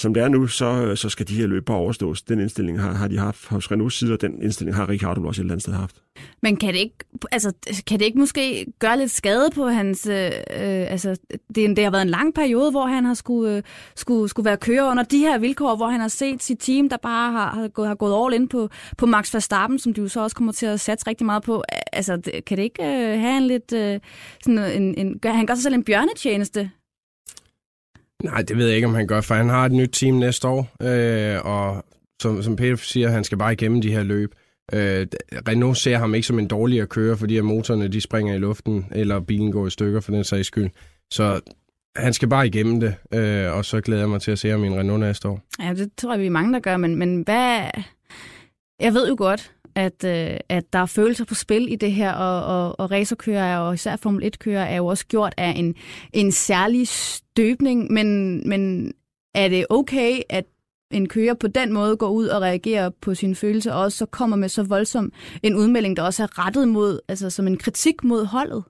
[0.00, 2.22] som det er nu, så, øh, så skal de her løb bare overstås.
[2.22, 5.40] Den indstilling har, har de haft hos Renaults side, og den indstilling har Ricardo også
[5.40, 5.96] et eller andet sted haft.
[6.42, 6.96] Men kan det ikke,
[7.32, 7.52] altså,
[7.86, 10.06] kan det ikke måske gøre lidt skade på hans...
[10.06, 11.16] Øh, øh altså,
[11.54, 13.62] det, det har været en lang periode, hvor han har skulle, øh,
[13.96, 16.96] skulle, skulle være kører under de her vilkår, hvor han har set sit team, der
[16.96, 20.08] bare har, har, gået, har gået all ind på, på Max Verstappen, som de jo
[20.08, 21.62] så også kommer til at satse rigtig meget på.
[21.92, 23.72] Altså, kan det ikke øh, have en lidt...
[23.72, 24.00] Øh,
[24.44, 26.70] sådan en, en, han gør sig selv en bjørnetjeneste
[28.22, 30.48] Nej, det ved jeg ikke, om han gør, for han har et nyt team næste
[30.48, 31.84] år, øh, og
[32.22, 34.34] som, som Peter siger, han skal bare igennem de her løb.
[34.72, 35.06] Øh,
[35.48, 38.86] Renault ser ham ikke som en dårligere kører, fordi at motorerne de springer i luften,
[38.90, 40.70] eller bilen går i stykker for den sags skyld.
[41.10, 41.40] Så
[41.96, 44.64] han skal bare igennem det, øh, og så glæder jeg mig til at se ham
[44.64, 45.40] i en Renault næste år.
[45.62, 47.70] Ja, det tror jeg, vi er mange, der gør, men, men hvad...
[48.80, 52.12] Jeg ved jo godt, at, øh, at der er følelser på spil i det her,
[52.12, 55.74] og, og, og racerkører og især Formel 1-kører er jo også gjort af en,
[56.12, 58.92] en særlig støbning, men, men
[59.34, 60.44] er det okay, at
[60.90, 64.06] en kører på den måde går ud og reagerer på sine følelser, og også så
[64.06, 68.04] kommer med så voldsom en udmelding, der også er rettet mod, altså som en kritik
[68.04, 68.64] mod holdet?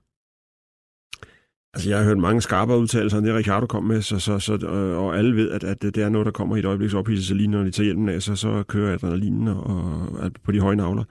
[1.73, 4.57] Altså, jeg har hørt mange skarpe udtalelser, det Ricardo kom med, så, så, så,
[4.97, 7.47] og alle ved, at, at det er noget, der kommer i et øjebliks ophidselse lige
[7.47, 9.65] når de tager hjelmen af, så, så kører adrenalinen og,
[10.19, 11.03] og, på de høje navler.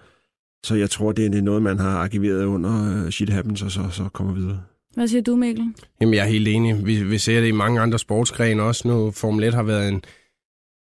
[0.64, 4.09] Så jeg tror, det er noget, man har arkiveret under shit happens, og så, så
[4.12, 4.61] kommer videre.
[4.94, 5.64] Hvad siger du, Mikkel?
[6.01, 6.87] Jamen, jeg er helt enig.
[6.87, 8.88] Vi, vi ser det i mange andre sportsgrene også.
[8.88, 10.03] Nu Formel 1 har været en,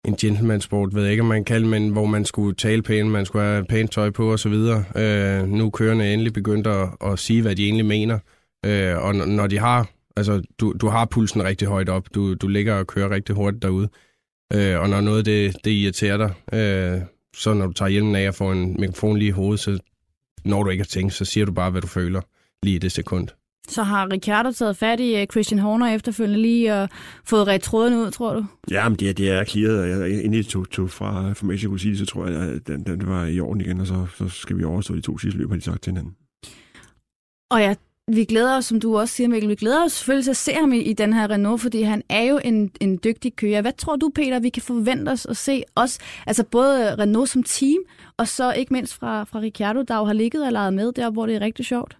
[0.08, 3.26] en gentleman-sport, ved jeg ikke, om man kan men hvor man skulle tale pænt, man
[3.26, 4.52] skulle have pænt tøj på osv.
[4.96, 8.18] Øh, nu kørende endelig begyndt at, at sige, hvad de egentlig mener.
[8.66, 12.48] Øh, og når de har, altså du, du har pulsen rigtig højt op, du, du
[12.48, 13.88] ligger og kører rigtig hurtigt derude,
[14.52, 17.00] øh, og når noget det, det irriterer dig, øh,
[17.36, 19.78] så når du tager hjelmen af og får en mikrofon lige i hovedet, så
[20.44, 22.20] når du ikke har tænkt, så siger du bare, hvad du føler
[22.62, 23.28] lige i det sekund.
[23.68, 26.88] Så har Ricardo taget fat i øh, Christian Horner efterfølgende lige og
[27.24, 28.46] fået ret tråden ud, tror du?
[28.70, 30.08] Ja, men det, det er clearet.
[30.08, 33.26] Inden de tog, tog fra, fra Mexico City, så tror jeg, at den, den var
[33.26, 35.62] i orden igen, og så, så skal vi overstå de to sidste løb, har de
[35.62, 36.14] sagt til hinanden.
[37.50, 37.76] Og jeg
[38.08, 40.52] vi glæder os, som du også siger, Mikkel, vi glæder os selvfølgelig til at se
[40.52, 43.60] ham i, i den her Renault, fordi han er jo en, en dygtig kører.
[43.60, 47.42] Hvad tror du, Peter, vi kan forvente os at se os, altså både Renault som
[47.42, 47.78] team,
[48.16, 51.10] og så ikke mindst fra, fra Ricciardo, der jo har ligget og leget med der,
[51.10, 51.96] hvor det er rigtig sjovt?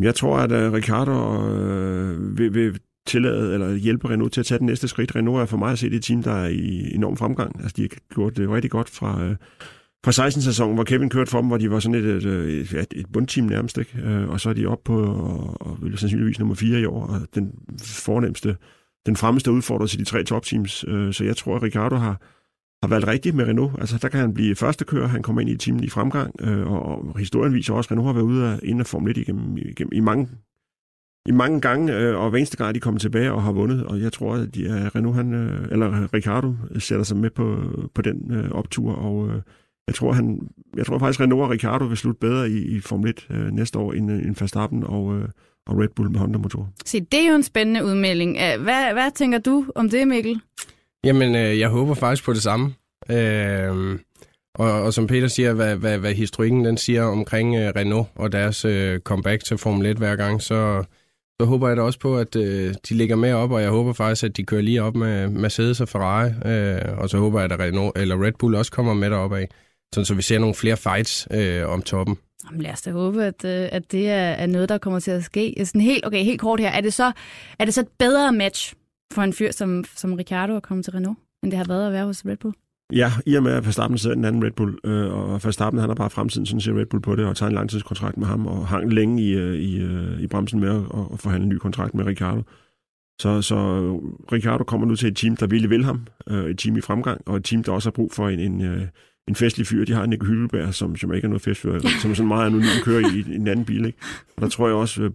[0.00, 4.58] Jeg tror, at uh, Ricciardo øh, vil, vil tillade eller hjælpe Renault til at tage
[4.58, 5.16] den næste skridt.
[5.16, 7.60] Renault er for mig at se det team, der er i enorm fremgang.
[7.60, 9.36] Altså, de har gjort det rigtig godt fra, Øh,
[10.04, 13.06] fra 16-sæsonen, hvor Kevin kørte for dem, hvor de var sådan et, et, et, et
[13.12, 13.98] bundteam nærmest, ikke?
[13.98, 17.06] Øh, og så er de op på, og, og vil sandsynligvis nummer 4 i år,
[17.06, 18.56] og den fornemmeste,
[19.06, 20.84] den fremmeste udfordrer til de tre topteams.
[20.88, 22.20] Øh, så jeg tror, at Ricardo har,
[22.82, 23.80] har valgt rigtigt med Renault.
[23.80, 26.72] Altså, der kan han blive første kører, han kommer ind i timen i fremgang, øh,
[26.72, 29.16] og, og historien viser også, at Renault har været ude af, inden af Formel 1
[29.16, 30.28] igennem, igennem, i mange
[31.28, 34.12] i mange gange, og hver eneste gang de kommer tilbage og har vundet, og jeg
[34.12, 35.34] tror, at de er, Renault, han,
[35.70, 37.58] eller Ricardo sætter sig med på,
[37.94, 39.42] på den optur, og øh,
[39.86, 43.10] jeg tror, han, jeg tror faktisk, Renault og Ricardo vil slutte bedre i, i Formel
[43.10, 45.28] 1 øh, næste år end, end Verstappen og, øh,
[45.66, 46.68] og Red Bull med Honda-motor.
[46.84, 48.32] Se, det er jo en spændende udmelding.
[48.38, 50.40] Hvad, hvad tænker du om det, Mikkel?
[51.04, 52.74] Jamen, øh, jeg håber faktisk på det samme.
[53.10, 53.98] Øh,
[54.54, 58.32] og, og som Peter siger, hvad, hvad, hvad historikken den siger omkring øh, Renault og
[58.32, 60.84] deres øh, comeback til Formel 1 hver gang, så,
[61.40, 63.92] så håber jeg da også på, at øh, de ligger med op, og jeg håber
[63.92, 67.52] faktisk, at de kører lige op med Mercedes og Ferrari, øh, og så håber jeg,
[67.52, 69.48] at Renault, eller Red Bull også kommer med derop af,
[69.94, 72.16] sådan, så vi ser nogle flere fights øh, om toppen.
[72.50, 75.10] Jamen, lad os da håbe, at, øh, at det er, er noget, der kommer til
[75.10, 75.54] at ske.
[75.64, 76.70] Sådan helt, okay, helt kort her.
[76.70, 77.12] Er det, så,
[77.58, 78.74] er det så et bedre match
[79.12, 81.92] for en fyr som, som Ricardo at komme til Renault, end det har været at
[81.92, 82.54] være hos Red Bull?
[82.92, 85.90] Ja, i og med at Verstappen sidder den anden Red Bull, øh, og Verstappen han
[85.90, 88.46] har bare fremtiden, sådan ser Red Bull på det, og tager en langtidskontrakt med ham,
[88.46, 91.56] og hang længe i, øh, i, øh, i bremsen med at, at forhandle en ny
[91.56, 92.42] kontrakt med Ricardo.
[93.20, 93.56] Så, så
[94.32, 97.20] Ricardo kommer nu til et team, der virkelig vil ham, øh, et team i fremgang,
[97.26, 98.86] og et team, der også har brug for en, en, øh,
[99.28, 99.84] en festlig fyr.
[99.84, 102.82] De har Nick Hylleberg, som, som ikke er noget festfyr, som er sådan meget anonym
[102.84, 103.84] kører i, i en anden bil.
[103.86, 103.98] Ikke?
[104.36, 105.10] Og der tror jeg også, øh,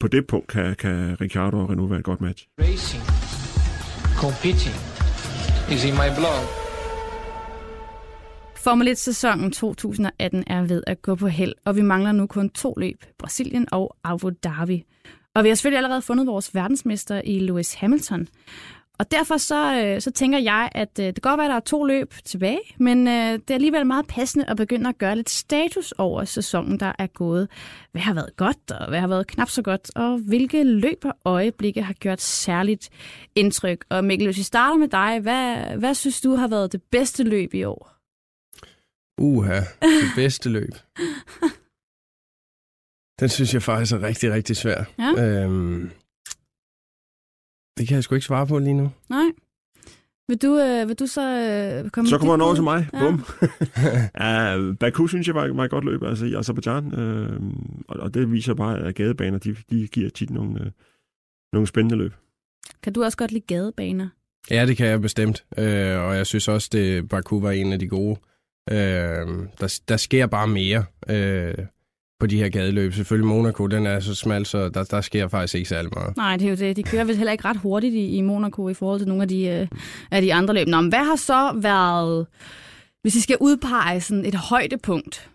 [0.00, 2.48] på det punkt kan, kan Ricardo og Renault være et godt match.
[2.60, 3.02] Racing,
[4.16, 4.76] competing
[5.74, 6.62] is in my blood.
[8.56, 12.74] Formel 1-sæsonen 2018 er ved at gå på held, og vi mangler nu kun to
[12.76, 14.84] løb, Brasilien og Abu Dhabi.
[15.34, 18.28] Og vi har selvfølgelig allerede fundet vores verdensmester i Lewis Hamilton.
[18.98, 21.56] Og derfor så, øh, så tænker jeg, at øh, det kan godt være, at der
[21.56, 25.16] er to løb tilbage, men øh, det er alligevel meget passende at begynde at gøre
[25.16, 27.48] lidt status over sæsonen, der er gået.
[27.92, 31.14] Hvad har været godt, og hvad har været knap så godt, og hvilke løb og
[31.24, 32.90] øjeblikke har gjort særligt
[33.34, 33.84] indtryk.
[33.90, 37.24] Og Mikkel, hvis vi starter med dig, hvad, hvad synes du har været det bedste
[37.24, 37.92] løb i år?
[39.20, 40.72] Uha, det bedste løb.
[43.20, 44.84] Den synes jeg faktisk er rigtig, rigtig svær.
[44.98, 45.42] Ja.
[45.44, 45.90] Øhm,
[47.78, 48.90] det kan jeg sgu ikke svare på lige nu.
[49.08, 49.26] Nej.
[50.28, 52.88] Vil du, øh, vil du så øh, komme Så kommer han over til mig.
[52.92, 52.98] Ja.
[52.98, 53.24] Bum.
[54.20, 56.94] ja, Baku synes jeg var, et godt løb, altså i Azerbaijan.
[56.94, 57.40] Øh,
[57.88, 60.70] og, og det viser bare, at gadebaner, de, de giver tit nogle, øh,
[61.52, 62.12] nogle spændende løb.
[62.82, 64.08] Kan du også godt lide gadebaner?
[64.50, 65.44] Ja, det kan jeg bestemt.
[65.58, 68.20] Øh, og jeg synes også, det Baku var en af de gode.
[68.70, 68.76] Øh,
[69.60, 71.54] der, der sker bare mere øh,
[72.22, 72.92] på de her gadeløb.
[72.92, 76.16] Selvfølgelig Monaco, den er så smal, så der, der sker faktisk ikke særlig meget.
[76.16, 76.76] Nej, det er jo det.
[76.76, 79.28] De kører vel heller ikke ret hurtigt i, i Monaco i forhold til nogle af
[79.28, 79.66] de, øh,
[80.10, 80.68] af de andre løb.
[80.68, 82.26] Nå, men hvad har så været,
[83.02, 85.30] hvis I skal udpege sådan et højdepunkt,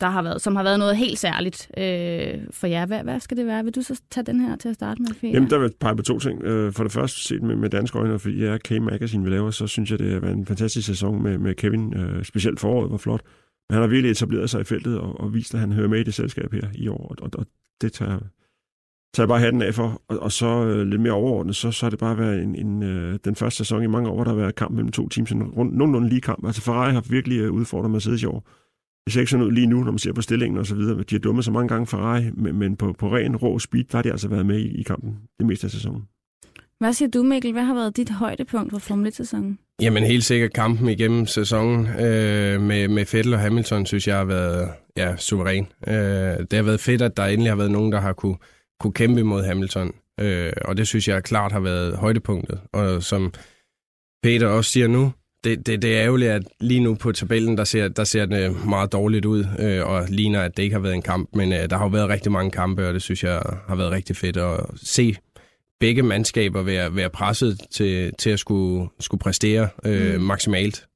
[0.00, 3.36] der har været, som har været noget helt særligt øh, for jer, hvad, hvad skal
[3.36, 3.64] det være?
[3.64, 5.32] Vil du så tage den her til at starte med, Peter?
[5.34, 6.42] Jamen, der vil jeg pege på to ting.
[6.42, 9.50] Øh, For det første, set med, med danske øjne, fordi jeg er K-Magazine, vi laver,
[9.50, 11.94] så synes jeg, det har været en fantastisk sæson med, med Kevin.
[11.96, 13.20] Øh, Specielt foråret var flot.
[13.68, 16.00] Men han har virkelig etableret sig i feltet og, og vist, at han hører med
[16.00, 17.14] i det selskab her i år.
[17.20, 17.46] Og, og,
[17.80, 18.18] det tager,
[19.14, 20.02] tager jeg bare hatten af for.
[20.08, 22.82] Og, og så øh, lidt mere overordnet, så, så har det bare været en, en,
[22.82, 25.32] øh, den første sæson i mange år, hvor der har været kamp mellem to teams.
[25.32, 26.46] En rund, nogenlunde lige kamp.
[26.46, 28.48] Altså Ferrari har virkelig øh, udfordret Mercedes i år.
[29.04, 31.02] Det ser ikke sådan ud lige nu, når man ser på stillingen og så videre.
[31.02, 33.98] De har dummet så mange gange Ferrari, men, men på, på ren rå speed, der
[33.98, 36.02] har de altså været med i, i kampen det meste af sæsonen.
[36.78, 37.52] Hvad siger du, Mikkel?
[37.52, 39.58] Hvad har været dit højdepunkt for Formel 1-sæsonen?
[39.82, 44.24] Jamen helt sikkert kampen igennem sæsonen øh, med, med Fettel og Hamilton, synes jeg har
[44.24, 45.66] været ja, suveræn.
[45.86, 48.36] Øh, det har været fedt, at der endelig har været nogen, der har kunne,
[48.80, 49.92] kunne kæmpe mod Hamilton.
[50.20, 52.60] Øh, og det synes jeg klart har været højdepunktet.
[52.72, 53.32] Og som
[54.22, 55.12] Peter også siger nu,
[55.44, 58.66] det, det, det er ærgerligt, at lige nu på tabellen, der ser, der ser det
[58.66, 61.28] meget dårligt ud, øh, og ligner, at det ikke har været en kamp.
[61.34, 63.90] Men øh, der har jo været rigtig mange kampe, og det synes jeg har været
[63.90, 65.16] rigtig fedt at se
[65.80, 70.20] begge mandskaber være, være presset til, til at skulle, skulle præstere øh, Mm.
[70.20, 70.86] maksimalt.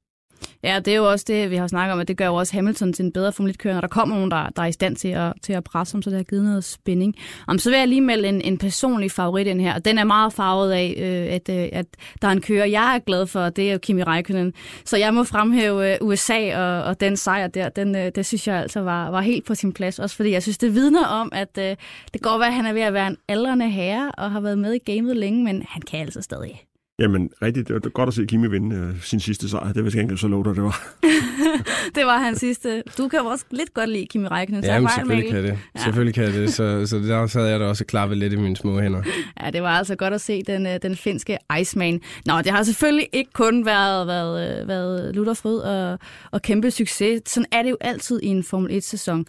[0.63, 2.53] Ja, det er jo også det, vi har snakket om, at det gør jo også
[2.53, 4.95] Hamilton til en bedre Formel 1-kører, når der kommer nogen, der, der er i stand
[4.95, 7.15] til at, til at presse ham, så det har givet noget spænding.
[7.47, 10.03] Om så vil jeg lige melde en, en personlig favorit ind her, og den er
[10.03, 11.85] meget farvet af, øh, at, øh, at
[12.21, 14.51] der er en kører, jeg er glad for, og det er jo Kimi Räikkönen.
[14.85, 18.47] Så jeg må fremhæve øh, USA og, og den sejr der, den, øh, det synes
[18.47, 21.29] jeg altså var, var helt på sin plads, også fordi jeg synes, det vidner om,
[21.31, 21.75] at øh,
[22.13, 24.73] det går, at han er ved at være en aldrende herre, og har været med
[24.73, 26.68] i gamet længe, men han kan altså stadig.
[26.99, 27.67] Jamen, rigtigt.
[27.67, 29.73] Det var godt at se Kimi vinde øh, sin sidste sejr.
[29.73, 30.93] Det var ikke så lov, det var.
[31.95, 32.83] det var hans sidste.
[32.97, 34.63] Du kan jo også lidt godt lide Kimi Räikkönen.
[34.63, 35.49] så Jamen, fejl, selvfølgelig kan jeg det.
[35.49, 35.57] Ja.
[35.75, 35.83] Ja.
[35.83, 36.53] Selvfølgelig kan jeg det.
[36.53, 39.03] Så, så der sad jeg da også klappet lidt i mine små hænder.
[39.43, 42.01] Ja, det var altså godt at se den, øh, den finske Iceman.
[42.25, 45.99] Nå, det har selvfølgelig ikke kun været, været, øh, været lutterfryd og,
[46.31, 47.21] og kæmpe succes.
[47.25, 49.25] Sådan er det jo altid i en Formel 1-sæson.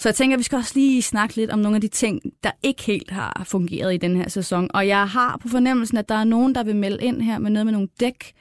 [0.00, 2.20] Så jeg tænker, at vi skal også lige snakke lidt om nogle af de ting,
[2.44, 4.68] der ikke helt har fungeret i den her sæson.
[4.74, 7.50] Og jeg har på fornemmelsen, at der er nogen, der vil melde ind her med
[7.50, 8.32] noget med nogle dæk,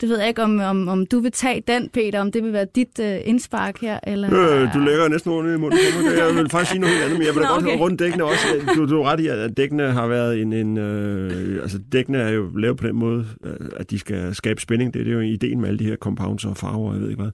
[0.00, 2.52] Det ved jeg ikke, om, om, om du vil tage den, Peter, om det vil
[2.52, 4.28] være dit uh, indspark her, eller...
[4.62, 6.18] Øh, du lægger næsten ordentligt i munden på mig.
[6.18, 7.78] Jeg vil faktisk sige noget helt andet, men jeg vil da Nå, godt okay.
[7.78, 8.46] rundt dækkene også.
[8.76, 10.52] Du, du er ret i, at dækkene har været en...
[10.52, 14.60] en øh, altså, dækkene er jo lavet på den måde, øh, at de skal skabe
[14.60, 14.94] spænding.
[14.94, 17.10] Det, er- det er jo ideen med alle de her compounds og farver, jeg ved
[17.10, 17.32] ikke hvad.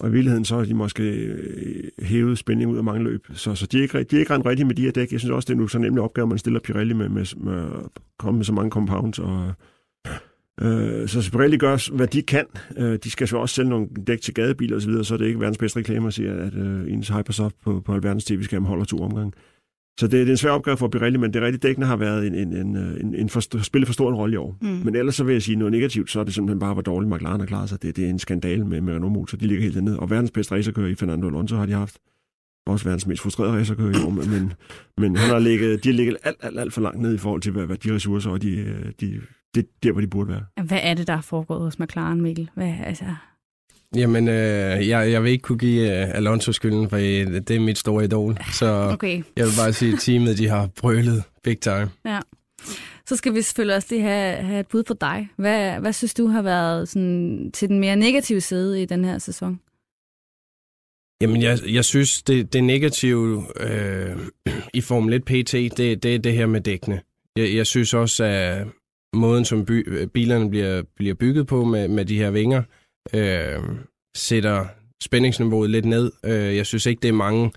[0.00, 3.26] Og i virkeligheden så har de måske øh, hævet spænding ud af mange løb.
[3.32, 5.12] Så, så de, er ikke, de er ikke rent rigtige med de her dæk.
[5.12, 7.62] Jeg synes også, det er nu så nemlig opgave, man stiller Pirelli med, med, med
[7.62, 9.18] at komme med så mange compounds.
[9.18, 9.52] Og,
[10.60, 12.46] øh, så Pirelli gør, hvad de kan.
[12.76, 15.18] Øh, de skal så også sælge nogle dæk til gadebiler osv., så, videre, så er
[15.18, 18.64] det ikke verdens bedste reklame at sige, at øh, ens Hypersoft på, på alverdens tv-skærm
[18.64, 19.32] holder to omgange.
[20.00, 21.96] Så det, det er en svær opgave for Pirelli, men det er rigtigt, dækkene har
[21.96, 24.56] været en, en, en, en, en for, spillet for stor en rolle i år.
[24.62, 24.68] Mm.
[24.68, 27.12] Men ellers så vil jeg sige noget negativt, så er det simpelthen bare, hvor dårligt
[27.12, 27.82] McLaren har klaret sig.
[27.82, 29.38] Det, det er en skandale med, med Renault Motor.
[29.38, 29.98] De ligger helt dernede.
[30.00, 31.98] Og verdens bedste racerkører i Fernando Alonso har de haft.
[32.66, 34.10] Også verdens mest frustrerede racerkører i år.
[34.10, 34.52] Men,
[34.98, 37.40] men, han har ligget, de har ligget alt, alt, alt for langt ned i forhold
[37.40, 39.20] til, hvad, hvad de ressourcer og de, øh, de,
[39.54, 40.64] det, der, hvor de burde være.
[40.64, 42.50] Hvad er det, der er foregået hos McLaren, Mikkel?
[42.54, 43.04] Hvad, altså...
[43.96, 47.60] Jamen, øh, jeg, jeg vil ikke kunne give øh, Alonso skylden, for øh, det er
[47.60, 48.36] mit store idol.
[48.52, 51.90] Så Okay, jeg vil bare sige, at teamet de har brølet big time.
[53.06, 55.28] så skal vi selvfølgelig også lige have, have et bud på dig.
[55.36, 59.18] Hvad, hvad synes du har været sådan, til den mere negative side i den her
[59.18, 59.60] sæson?
[61.22, 64.16] Jamen, jeg, jeg synes, det, det negative øh,
[64.74, 67.00] i Formel 1 PT, det, det er det her med dækkene.
[67.36, 68.66] Jeg, jeg synes også, at
[69.14, 72.81] måden, som by, bilerne bliver, bliver bygget på med, med de her vinger, øh,
[73.14, 73.62] øh,
[74.16, 74.66] sætter
[75.02, 76.12] spændingsniveauet lidt ned.
[76.24, 77.52] Øh, jeg synes ikke, det er mange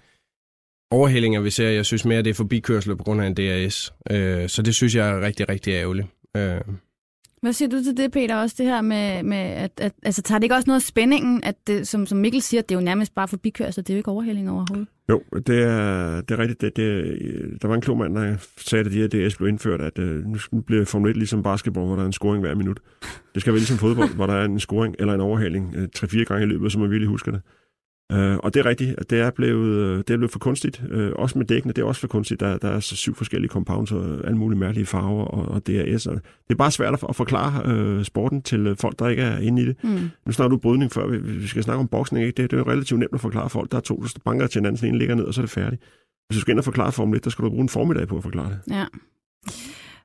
[0.91, 1.69] overhældinger, vi ser.
[1.69, 3.93] Jeg synes mere, det er forbikørsler på grund af en DRS.
[4.11, 6.07] Øh, så det synes jeg er rigtig, rigtig ærgerligt.
[6.37, 6.61] Øh,
[7.45, 8.35] hvad siger du til det, Peter?
[8.35, 11.43] Også det her med, med at, at altså, tager det ikke også noget af spændingen,
[11.43, 13.97] at det, som, som Mikkel siger, det er jo nærmest bare forbikørsel, det er jo
[13.97, 14.87] ikke overhælling overhovedet.
[15.09, 16.61] Jo, det er, det er rigtigt.
[16.61, 19.81] Det, det, der var en klog mand, der sagde, at det her DS blev indført,
[19.81, 22.79] at øh, nu bliver Formel 1 ligesom basketball, hvor der er en scoring hver minut.
[23.33, 26.23] Det skal være ligesom fodbold, hvor der er en scoring eller en overhaling øh, 3-4
[26.23, 27.41] gange i løbet, så man virkelig husker det.
[28.11, 30.83] Øh, og det er rigtigt, at det er blevet, øh, det er blevet for kunstigt.
[30.89, 32.39] Øh, også med dækkene, det er også for kunstigt.
[32.39, 36.07] Der, der er så syv forskellige compounds og alle mulige mærkelige farver og, og DRS.
[36.07, 39.37] Og det er bare svært at, forklare øh, sporten til øh, folk, der ikke er
[39.37, 39.83] inde i det.
[39.83, 40.09] Mm.
[40.25, 42.41] Nu snakker du brydning før, vi, vi skal snakke om boksning, ikke?
[42.41, 43.71] Det, det er jo relativt nemt at forklare folk.
[43.71, 45.81] Der er to, der banker til hinanden, ene ligger ned, og så er det færdigt.
[46.27, 48.17] Hvis du skal ind og forklare Formel 1, der skal du bruge en formiddag på
[48.17, 48.75] at forklare det.
[48.75, 48.85] Ja.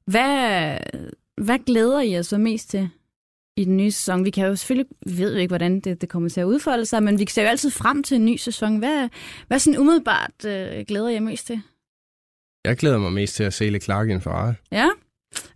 [0.07, 0.77] Hvad,
[1.45, 2.89] hvad glæder I jer så mest til
[3.61, 4.25] i den nye sæson?
[4.25, 6.87] Vi kan jo selvfølgelig, vi ved jo ikke, hvordan det, det kommer til at udfolde
[6.87, 8.77] sig, men vi ser jo altid frem til en ny sæson.
[8.77, 9.09] Hvad,
[9.47, 11.63] hvad sådan umiddelbart øh, glæder I jer mest til?
[12.65, 14.55] jeg glæder mig mest til at se Leclerc i en Ferrari.
[14.73, 14.89] Ja?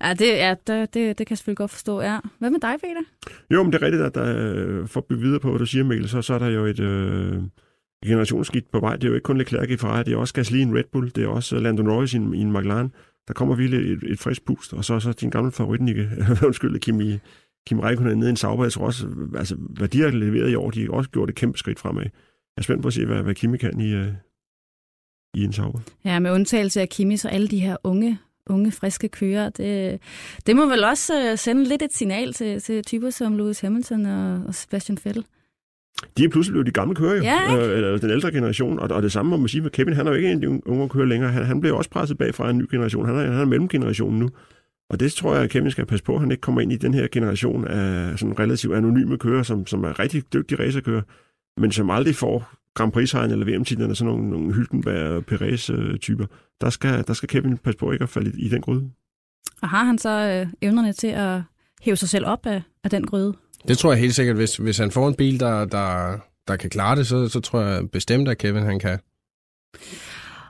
[0.03, 2.19] Ja, det, ja det, det, det kan jeg selvfølgelig godt forstå, ja.
[2.39, 3.03] Hvad med dig, Peter?
[3.51, 5.67] Jo, men det er rigtigt, at der, øh, for at bygge videre på, hvad du
[5.67, 7.43] siger, Mikkel, så, så er der jo et øh,
[8.07, 8.97] generationsskift på vej.
[8.97, 10.85] Det er jo ikke kun Leclerc i Ferrari, det er også Gasly i en Red
[10.93, 12.93] Bull, det er også Lando Norris i en, i en McLaren.
[13.29, 16.11] Der kommer virkelig et, et frisk pust, og så, så din gamle favorit, Nikke,
[16.47, 17.19] undskyld, Kimi,
[17.67, 20.55] Kim Räikkönen nede i en Sauber, jeg tror også, altså, hvad de har leveret i
[20.55, 22.03] år, de har også gjort et kæmpe skridt fremad.
[22.03, 22.11] Jeg
[22.57, 24.09] er spændt på at se, hvad, hvad Kimi kan i, øh,
[25.35, 25.81] i en Sauber.
[26.05, 30.01] Ja, med undtagelse af Kimi, så alle de her unge, unge friske kører, det,
[30.47, 34.07] det må vel også øh, sende lidt et signal til, til typer som Lewis Hamilton
[34.07, 35.25] og, og Sebastian Vettel.
[36.19, 38.91] De er pludselig blevet de gamle kører jo, Ja, øh, eller den ældre generation, og,
[38.91, 40.67] og det samme må man sige med Kevin, han er jo ikke en af de
[40.67, 43.33] unge kører længere, han, han bliver også presset bag fra en ny generation, han er,
[43.33, 44.31] han er mellemgenerationen nu,
[44.95, 46.77] og det tror jeg, at Kevin skal passe på, at han ikke kommer ind i
[46.77, 51.03] den her generation af sådan relativt anonyme kører, som, som er rigtig dygtige racerkører,
[51.61, 56.27] men som aldrig får Grand Prix-sejren eller VM-titlerne, sådan nogle, nogle Hylkenberg og Perez-typer.
[56.61, 58.91] Der skal, der skal Kevin passe på ikke at falde i, i den gryde.
[59.63, 61.41] Og har han så øh, evnerne til at
[61.83, 63.35] hæve sig selv op af, af den gryde?
[63.69, 66.71] Det tror jeg helt sikkert, hvis, hvis han får en bil, der, der, der kan
[66.71, 68.99] klare det, så, så tror jeg bestemt, at Kevin han kan.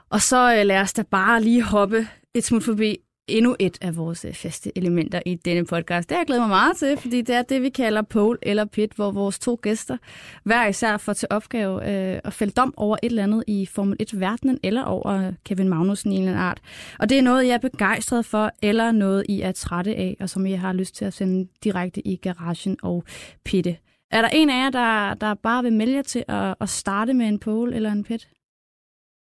[0.09, 3.95] Og så øh, lad os da bare lige hoppe et smut forbi endnu et af
[3.95, 6.09] vores øh, faste elementer i denne podcast.
[6.09, 8.65] Det har jeg glædet mig meget til, fordi det er det, vi kalder pole eller
[8.65, 9.97] pit, hvor vores to gæster
[10.43, 13.97] hver især får til opgave øh, at fælde dom over et eller andet i Formel
[14.01, 16.61] 1-verdenen, eller over Kevin Magnussen i en eller anden art.
[16.99, 20.29] Og det er noget, jeg er begejstret for, eller noget, I er trætte af, og
[20.29, 23.03] som I har lyst til at sende direkte i garagen og
[23.45, 23.77] pitte.
[24.11, 27.13] Er der en af jer, der, der bare vil melde jer til at, at starte
[27.13, 28.29] med en pole eller en pit?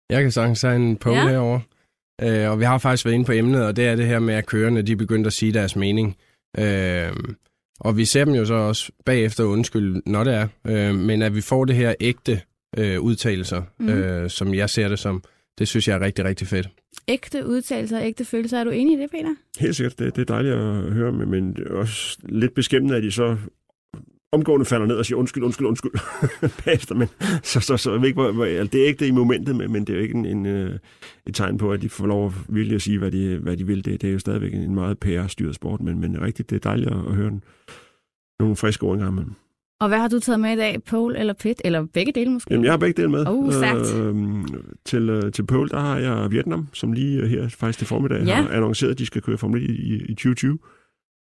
[0.10, 1.28] Jeg kan sagtens have en pole ja.
[1.28, 1.62] herovre.
[2.22, 4.34] Øh, og vi har faktisk været inde på emnet, og det er det her med,
[4.34, 6.18] at kørerne de er begyndt at sige deres mening.
[6.58, 7.12] Øh,
[7.80, 10.48] og vi ser dem jo så også bagefter undskylde, når det er.
[10.68, 12.42] Øh, men at vi får det her ægte
[12.78, 13.90] øh, udtalelser, mm.
[13.90, 15.24] øh, som jeg ser det som,
[15.60, 16.70] det synes jeg er rigtig, rigtig fedt.
[17.08, 18.60] Ægte udtalelser, ægte følelser.
[18.60, 19.36] Er du enig i det, Peter?
[19.60, 23.12] Helt sikkert, det, det er dejligt at høre, men, er også lidt beskæmmende, at de
[23.12, 23.38] så
[24.32, 25.92] omgående falder ned og siger undskyld, undskyld, undskyld
[26.66, 26.96] bagefter.
[26.96, 27.08] Men,
[27.44, 29.56] så, så, så jeg ved ikke, hvor, hvor, altså, det er ikke det i momentet,
[29.56, 30.80] men, men det er jo ikke en, en, øh,
[31.28, 33.68] et tegn på, at de får lov at virkelig at sige, hvad de, hvad de
[33.68, 33.86] vil.
[33.86, 36.90] Det, det er jo stadigvæk en meget PR-styret sport, men, men rigtigt, det er dejligt
[36.90, 37.44] at, høre den.
[38.40, 39.34] nogle friske ord engang imellem.
[39.82, 40.84] Og hvad har du taget med i dag?
[40.84, 41.62] Pole eller pit?
[41.66, 42.54] Eller begge dele måske?
[42.54, 43.26] Jamen, jeg har begge dele med.
[43.28, 44.06] Oh.
[44.08, 44.46] Øhm,
[44.86, 48.24] til, øh, til Pole, der har jeg Vietnam, som lige øh, her faktisk til formiddag
[48.24, 48.36] Ja.
[48.36, 50.60] har annonceret, at de skal køre Formel 1 i, i 2020.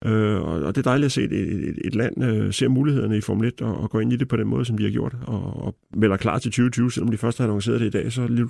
[0.04, 3.16] Øh, og, det er dejligt at se, at et, et, et land øh, ser mulighederne
[3.16, 4.90] i Formel 1 og, og går ind i det på den måde, som de har
[4.90, 8.12] gjort, og, og melder klar til 2020, selvom de først har annonceret det i dag,
[8.12, 8.48] så er det lige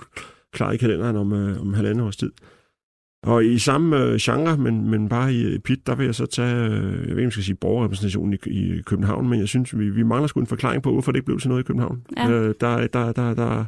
[0.52, 2.32] klar i kalenderen om, øh, om halvandet års tid.
[3.22, 6.64] Og i samme øh, genre, men, men bare i pit, der vil jeg så tage,
[6.64, 9.78] øh, jeg ved ikke, om jeg skal sige borgerrepræsentationen i, i København, men jeg synes,
[9.78, 12.02] vi, vi mangler sgu en forklaring på, hvorfor det ikke blev til noget i København.
[12.16, 12.30] Ja.
[12.30, 13.64] Øh, der, der, der, der,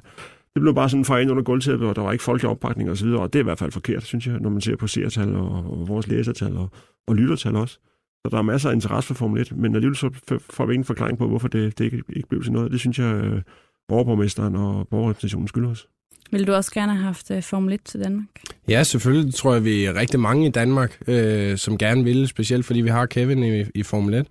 [0.55, 2.97] det blev bare sådan for ind under gulvtæppet, og der var ikke folkelig opbakning og
[2.97, 4.87] så videre, og det er i hvert fald forkert, synes jeg, når man ser på
[4.87, 6.69] seertal og, og vores læsertal og,
[7.09, 7.79] og lyttertal også.
[8.27, 10.11] Så der er masser af interesse for Formel 1, men alligevel så
[10.51, 12.73] får vi ingen forklaring på, hvorfor det, det ikke, ikke blev til noget.
[12.73, 13.43] Det synes jeg, øh,
[13.89, 15.89] overborgmesteren og borgerrepræsentationen skylder os.
[16.31, 18.27] Vil du også gerne have haft uh, Formel 1 til Danmark?
[18.69, 22.65] Ja, selvfølgelig tror jeg, vi er rigtig mange i Danmark, øh, som gerne vil, specielt
[22.65, 24.27] fordi vi har Kevin i, i Formel 1.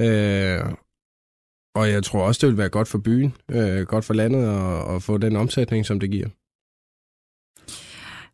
[0.00, 0.60] Øh,
[1.76, 4.94] og jeg tror også, det vil være godt for byen, øh, godt for landet at,
[4.94, 6.28] at få den omsætning, som det giver.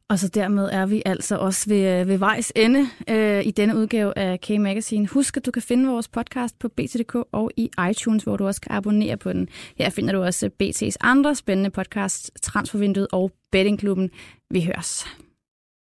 [0.08, 3.76] Og så dermed er vi altså også ved, øh, ved vejs ende øh, i denne
[3.76, 5.06] udgave af K-Magazine.
[5.06, 8.60] Husk, at du kan finde vores podcast på bt.dk og i iTunes, hvor du også
[8.60, 9.48] kan abonnere på den.
[9.78, 14.10] Her finder du også BT's andre spændende podcasts, Transfervinduet og Bettingklubben.
[14.50, 15.06] Vi høres.